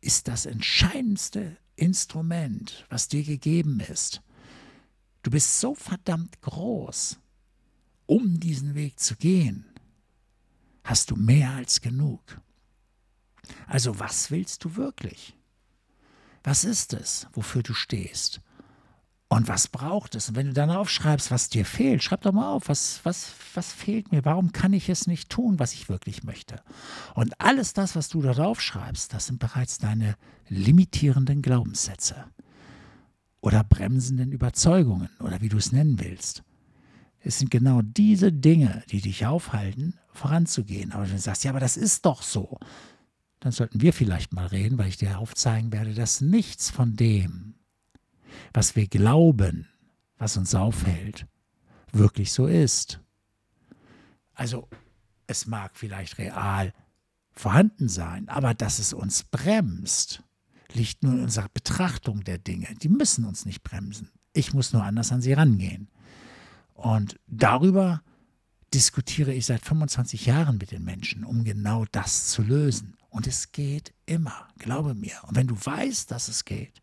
ist 0.00 0.26
das 0.28 0.46
entscheidendste 0.46 1.56
Instrument, 1.76 2.84
was 2.90 3.08
dir 3.08 3.22
gegeben 3.22 3.80
ist. 3.80 4.22
Du 5.22 5.30
bist 5.30 5.60
so 5.60 5.74
verdammt 5.74 6.40
groß 6.40 7.20
um 8.10 8.40
diesen 8.40 8.74
Weg 8.74 8.98
zu 8.98 9.14
gehen, 9.14 9.64
hast 10.82 11.12
du 11.12 11.16
mehr 11.16 11.50
als 11.52 11.80
genug. 11.80 12.20
Also 13.68 14.00
was 14.00 14.32
willst 14.32 14.64
du 14.64 14.74
wirklich? 14.74 15.36
Was 16.42 16.64
ist 16.64 16.92
es, 16.92 17.28
wofür 17.34 17.62
du 17.62 17.72
stehst? 17.72 18.40
Und 19.28 19.46
was 19.46 19.68
braucht 19.68 20.16
es? 20.16 20.28
Und 20.28 20.34
wenn 20.34 20.48
du 20.48 20.52
dann 20.52 20.72
aufschreibst, 20.72 21.30
was 21.30 21.50
dir 21.50 21.64
fehlt, 21.64 22.02
schreib 22.02 22.22
doch 22.22 22.32
mal 22.32 22.50
auf, 22.50 22.68
was, 22.68 22.98
was, 23.04 23.32
was 23.54 23.72
fehlt 23.72 24.10
mir? 24.10 24.24
Warum 24.24 24.50
kann 24.50 24.72
ich 24.72 24.88
es 24.88 25.06
nicht 25.06 25.30
tun, 25.30 25.60
was 25.60 25.72
ich 25.72 25.88
wirklich 25.88 26.24
möchte? 26.24 26.60
Und 27.14 27.40
alles 27.40 27.74
das, 27.74 27.94
was 27.94 28.08
du 28.08 28.22
da 28.22 28.54
schreibst, 28.56 29.14
das 29.14 29.26
sind 29.26 29.38
bereits 29.38 29.78
deine 29.78 30.16
limitierenden 30.48 31.42
Glaubenssätze 31.42 32.24
oder 33.40 33.62
bremsenden 33.62 34.32
Überzeugungen 34.32 35.10
oder 35.20 35.40
wie 35.40 35.48
du 35.48 35.58
es 35.58 35.70
nennen 35.70 36.00
willst. 36.00 36.42
Es 37.22 37.38
sind 37.38 37.50
genau 37.50 37.82
diese 37.82 38.32
Dinge, 38.32 38.82
die 38.90 39.00
dich 39.00 39.26
aufhalten, 39.26 39.98
voranzugehen. 40.12 40.92
Aber 40.92 41.04
wenn 41.04 41.16
du 41.16 41.18
sagst, 41.18 41.44
ja, 41.44 41.50
aber 41.50 41.60
das 41.60 41.76
ist 41.76 42.06
doch 42.06 42.22
so, 42.22 42.58
dann 43.40 43.52
sollten 43.52 43.80
wir 43.80 43.92
vielleicht 43.92 44.32
mal 44.32 44.46
reden, 44.46 44.78
weil 44.78 44.88
ich 44.88 44.96
dir 44.96 45.18
aufzeigen 45.18 45.72
werde, 45.72 45.94
dass 45.94 46.20
nichts 46.20 46.70
von 46.70 46.96
dem, 46.96 47.54
was 48.52 48.76
wir 48.76 48.86
glauben, 48.86 49.68
was 50.18 50.36
uns 50.36 50.54
aufhält, 50.54 51.26
wirklich 51.92 52.32
so 52.32 52.46
ist. 52.46 53.00
Also 54.34 54.68
es 55.26 55.46
mag 55.46 55.76
vielleicht 55.76 56.18
real 56.18 56.72
vorhanden 57.32 57.88
sein, 57.88 58.28
aber 58.28 58.54
dass 58.54 58.78
es 58.78 58.92
uns 58.92 59.24
bremst, 59.24 60.22
liegt 60.72 61.02
nur 61.02 61.14
in 61.14 61.22
unserer 61.22 61.48
Betrachtung 61.48 62.22
der 62.24 62.38
Dinge. 62.38 62.68
Die 62.82 62.88
müssen 62.88 63.24
uns 63.24 63.46
nicht 63.46 63.62
bremsen. 63.62 64.10
Ich 64.32 64.52
muss 64.54 64.72
nur 64.72 64.84
anders 64.84 65.12
an 65.12 65.22
sie 65.22 65.32
rangehen. 65.32 65.88
Und 66.80 67.20
darüber 67.26 68.02
diskutiere 68.72 69.34
ich 69.34 69.44
seit 69.44 69.62
25 69.62 70.24
Jahren 70.24 70.56
mit 70.56 70.70
den 70.70 70.82
Menschen, 70.82 71.24
um 71.24 71.44
genau 71.44 71.84
das 71.92 72.28
zu 72.28 72.40
lösen. 72.40 72.96
Und 73.10 73.26
es 73.26 73.52
geht 73.52 73.92
immer, 74.06 74.48
glaube 74.56 74.94
mir. 74.94 75.20
Und 75.26 75.36
wenn 75.36 75.46
du 75.46 75.56
weißt, 75.56 76.10
dass 76.10 76.28
es 76.28 76.46
geht, 76.46 76.80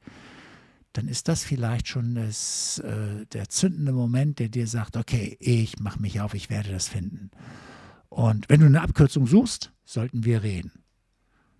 dann 0.94 1.08
ist 1.08 1.28
das 1.28 1.44
vielleicht 1.44 1.88
schon 1.88 2.14
das, 2.14 2.78
äh, 2.80 3.26
der 3.26 3.50
zündende 3.50 3.92
Moment, 3.92 4.38
der 4.38 4.50
dir 4.50 4.68
sagt, 4.68 4.98
okay, 4.98 5.36
ich 5.40 5.80
mache 5.80 6.00
mich 6.00 6.22
auf, 6.22 6.36
ich 6.36 6.52
werde 6.52 6.72
das 6.72 6.88
finden. 6.88 7.32
Und 8.10 8.50
wenn 8.50 8.60
du 8.60 8.68
eine 8.68 8.82
Abkürzung 8.82 9.26
suchst, 9.26 9.72
sollten 9.84 10.26
wir 10.26 10.44
reden. 10.44 10.84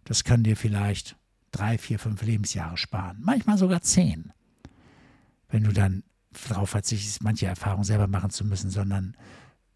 Das 0.04 0.24
kann 0.24 0.44
dir 0.44 0.56
vielleicht 0.56 1.16
drei, 1.52 1.80
vier, 1.80 1.98
fünf 1.98 2.22
Lebensjahre 2.22 2.78
sparen, 2.78 3.18
manchmal 3.20 3.58
sogar 3.58 3.82
zehn. 3.82 4.32
Wenn 5.50 5.64
du 5.64 5.74
dann 5.74 6.04
darauf 6.48 6.70
verzichtest, 6.70 7.24
manche 7.24 7.48
Erfahrungen 7.48 7.84
selber 7.84 8.08
machen 8.08 8.30
zu 8.30 8.46
müssen, 8.46 8.70
sondern 8.70 9.18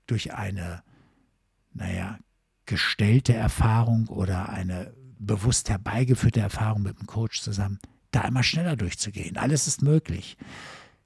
durch 0.08 0.34
eine, 0.34 0.84
naja, 1.74 2.18
gestellte 2.66 3.34
Erfahrung 3.34 4.08
oder 4.08 4.50
eine 4.50 4.94
bewusst 5.20 5.70
herbeigeführte 5.70 6.40
Erfahrung 6.40 6.84
mit 6.84 7.00
dem 7.00 7.08
Coach 7.08 7.42
zusammen, 7.42 7.80
da 8.12 8.22
immer 8.22 8.44
schneller 8.44 8.76
durchzugehen. 8.76 9.38
Alles 9.38 9.68
ist 9.68 9.82
möglich. 9.82 10.38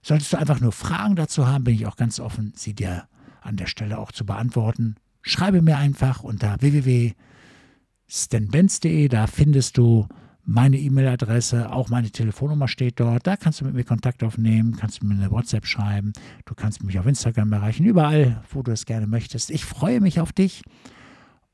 Solltest 0.01 0.33
du 0.33 0.37
einfach 0.37 0.59
nur 0.59 0.71
Fragen 0.71 1.15
dazu 1.15 1.47
haben, 1.47 1.63
bin 1.63 1.75
ich 1.75 1.87
auch 1.87 1.97
ganz 1.97 2.19
offen, 2.19 2.53
sie 2.55 2.73
dir 2.73 3.07
an 3.41 3.57
der 3.57 3.67
Stelle 3.67 3.97
auch 3.97 4.11
zu 4.11 4.25
beantworten. 4.25 4.95
Schreibe 5.21 5.61
mir 5.61 5.77
einfach 5.77 6.21
unter 6.21 6.59
www.stanbenz.de, 6.61 9.07
da 9.07 9.27
findest 9.27 9.77
du 9.77 10.07
meine 10.45 10.77
E-Mail-Adresse, 10.77 11.71
auch 11.71 11.89
meine 11.89 12.11
Telefonnummer 12.11 12.67
steht 12.67 12.99
dort. 12.99 13.25
Da 13.25 13.35
kannst 13.35 13.61
du 13.61 13.65
mit 13.65 13.73
mir 13.73 13.83
Kontakt 13.83 14.23
aufnehmen, 14.23 14.77
kannst 14.77 15.01
du 15.01 15.07
mir 15.07 15.15
eine 15.15 15.31
WhatsApp 15.31 15.65
schreiben, 15.65 16.13
du 16.45 16.53
kannst 16.53 16.83
mich 16.83 16.99
auf 16.99 17.07
Instagram 17.07 17.51
erreichen, 17.51 17.85
überall, 17.85 18.43
wo 18.51 18.61
du 18.61 18.71
es 18.71 18.85
gerne 18.85 19.07
möchtest. 19.07 19.49
Ich 19.49 19.65
freue 19.65 20.01
mich 20.01 20.19
auf 20.19 20.31
dich. 20.31 20.61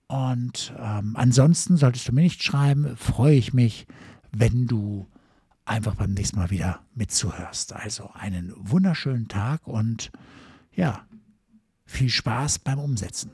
Und 0.07 0.73
ähm, 0.77 1.15
ansonsten 1.15 1.77
solltest 1.77 2.09
du 2.09 2.11
mir 2.11 2.21
nicht 2.21 2.43
schreiben, 2.43 2.97
freue 2.97 3.35
ich 3.35 3.53
mich, 3.53 3.87
wenn 4.31 4.67
du 4.67 5.07
einfach 5.63 5.95
beim 5.95 6.11
nächsten 6.11 6.37
Mal 6.37 6.49
wieder 6.49 6.81
mitzuhörst. 6.93 7.73
Also 7.73 8.09
einen 8.13 8.53
wunderschönen 8.57 9.29
Tag 9.29 9.67
und 9.67 10.11
ja, 10.75 11.05
viel 11.85 12.09
Spaß 12.09 12.59
beim 12.59 12.79
Umsetzen. 12.79 13.31